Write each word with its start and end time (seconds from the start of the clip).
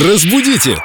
Разбудите! 0.00 0.78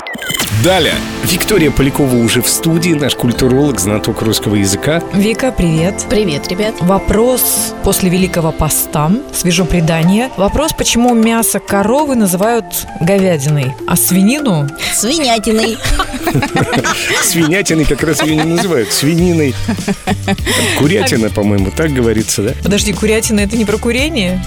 Далее! 0.65 0.95
Виктория 1.23 1.71
Полякова 1.71 2.15
уже 2.15 2.41
в 2.41 2.49
студии, 2.49 2.91
наш 2.91 3.15
культуролог, 3.15 3.79
знаток 3.79 4.21
русского 4.21 4.55
языка. 4.55 5.01
Вика, 5.13 5.53
привет. 5.53 6.05
Привет, 6.09 6.49
ребят. 6.49 6.75
Вопрос 6.81 7.73
после 7.85 8.09
Великого 8.09 8.51
Поста. 8.51 9.09
Свежо 9.33 9.63
предание. 9.63 10.29
Вопрос, 10.35 10.73
почему 10.73 11.13
мясо 11.13 11.59
коровы 11.59 12.15
называют 12.15 12.65
говядиной, 12.99 13.73
а 13.87 13.95
свинину 13.95 14.67
Свинятиной. 14.93 15.77
Свинятиной 17.23 17.85
как 17.85 18.03
раз 18.03 18.21
ее 18.23 18.35
не 18.35 18.43
называют. 18.43 18.91
Свининой. 18.91 19.55
Курятина, 20.79 21.29
по-моему, 21.29 21.71
так 21.71 21.91
говорится, 21.91 22.41
да? 22.41 22.51
Подожди, 22.61 22.91
курятина 22.91 23.39
это 23.39 23.55
не 23.55 23.63
про 23.63 23.77
курение? 23.77 24.43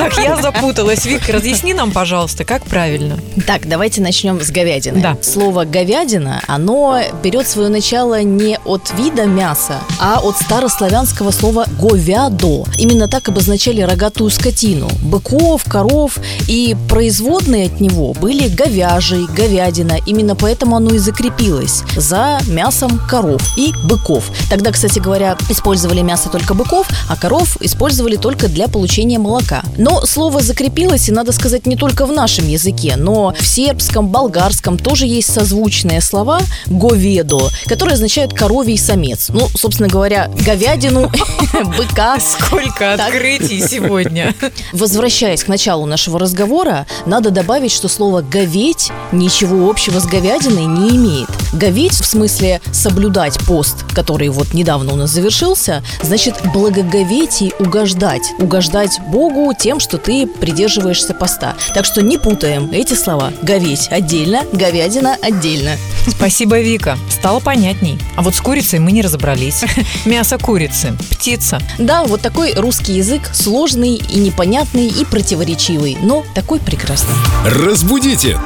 Так, 0.00 0.16
я 0.16 0.40
запуталась. 0.40 1.04
Вика, 1.04 1.30
разъясни 1.30 1.74
нам, 1.74 1.92
пожалуйста, 1.92 2.44
как 2.44 2.64
правильно. 2.64 3.18
Так, 3.46 3.68
давайте 3.68 4.00
начнем 4.00 4.40
с 4.40 4.50
говядины. 4.50 5.02
Да. 5.02 5.18
Слово 5.20 5.66
говядина, 5.66 6.40
оно 6.46 7.02
берет 7.22 7.46
свое 7.46 7.68
начало 7.68 8.22
не 8.22 8.58
от 8.64 8.90
вида 8.96 9.26
мяса, 9.26 9.74
а 10.00 10.20
от 10.20 10.38
старославянского 10.38 11.32
слова 11.32 11.66
говядо. 11.78 12.64
Именно 12.78 13.08
так 13.08 13.28
обозначали 13.28 13.82
рогатую 13.82 14.30
скотину. 14.30 14.88
Быков, 15.02 15.64
коров 15.64 16.18
и 16.48 16.74
производные 16.88 17.66
от 17.66 17.80
него 17.80 18.14
были 18.14 18.48
говяжий, 18.48 19.26
говядина. 19.26 19.98
Именно 20.06 20.34
поэтому 20.34 20.76
оно 20.76 20.94
и 20.94 20.98
закрепилось 20.98 21.82
за 21.94 22.40
мясом 22.46 22.98
коров 23.06 23.42
и 23.58 23.74
быков. 23.84 24.30
Тогда, 24.48 24.72
кстати 24.72 24.98
говоря, 24.98 25.36
использовали 25.50 26.00
мясо 26.00 26.30
только 26.30 26.54
быков, 26.54 26.88
а 27.10 27.16
коров 27.16 27.58
использовали 27.60 28.16
только 28.16 28.48
для 28.48 28.66
получения 28.66 29.18
молока. 29.18 29.62
Но 29.76 29.89
слово 30.04 30.40
закрепилось, 30.40 31.08
и 31.08 31.12
надо 31.12 31.32
сказать, 31.32 31.66
не 31.66 31.76
только 31.76 32.06
в 32.06 32.12
нашем 32.12 32.48
языке, 32.48 32.94
но 32.96 33.34
в 33.38 33.46
сербском, 33.46 34.08
болгарском 34.08 34.78
тоже 34.78 35.06
есть 35.06 35.32
созвучные 35.32 36.00
слова 36.00 36.40
«говедо», 36.66 37.40
которые 37.66 37.94
означают 37.94 38.34
«коровий 38.34 38.78
самец». 38.78 39.28
Ну, 39.28 39.48
собственно 39.54 39.88
говоря, 39.88 40.30
говядину, 40.44 41.10
быка. 41.76 42.18
Сколько 42.20 42.94
открытий 42.94 43.60
сегодня. 43.66 44.34
Возвращаясь 44.72 45.44
к 45.44 45.48
началу 45.48 45.86
нашего 45.86 46.18
разговора, 46.18 46.86
надо 47.06 47.30
добавить, 47.30 47.72
что 47.72 47.88
слово 47.88 48.22
«говеть» 48.22 48.90
ничего 49.12 49.68
общего 49.68 50.00
с 50.00 50.06
говядиной 50.06 50.66
не 50.66 50.96
имеет. 50.96 51.28
Говеть 51.52 52.00
в 52.00 52.06
смысле 52.06 52.60
соблюдать 52.72 53.38
пост, 53.46 53.84
который 53.92 54.28
вот 54.28 54.54
недавно 54.54 54.92
у 54.92 54.96
нас 54.96 55.10
завершился, 55.10 55.82
значит 56.02 56.34
благоговеть 56.52 57.42
и 57.42 57.52
угождать. 57.58 58.32
Угождать 58.38 59.00
Богу 59.08 59.52
тем, 59.58 59.80
что 59.80 59.98
ты 59.98 60.26
придерживаешься 60.26 61.14
поста. 61.14 61.54
Так 61.74 61.84
что 61.84 62.02
не 62.02 62.18
путаем 62.18 62.70
эти 62.72 62.94
слова. 62.94 63.32
Говеть 63.42 63.88
отдельно, 63.90 64.42
говядина 64.52 65.16
отдельно. 65.20 65.72
Спасибо, 66.06 66.60
Вика. 66.60 66.98
Стало 67.10 67.40
понятней. 67.40 67.98
А 68.16 68.22
вот 68.22 68.34
с 68.34 68.40
курицей 68.40 68.78
мы 68.78 68.92
не 68.92 69.02
разобрались. 69.02 69.64
Мясо 70.04 70.38
курицы. 70.38 70.96
Птица. 71.10 71.60
Да, 71.78 72.04
вот 72.04 72.20
такой 72.20 72.54
русский 72.54 72.94
язык 72.94 73.30
сложный 73.32 73.96
и 73.96 74.18
непонятный 74.18 74.86
и 74.86 75.04
противоречивый, 75.04 75.98
но 76.00 76.24
такой 76.34 76.60
прекрасный. 76.60 77.14
Разбудите! 77.44 78.38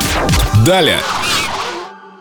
Далее! 0.67 0.99